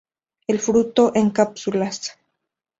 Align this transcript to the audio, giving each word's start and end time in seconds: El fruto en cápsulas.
El 0.47 0.57
fruto 0.59 1.11
en 1.13 1.29
cápsulas. 1.29 2.17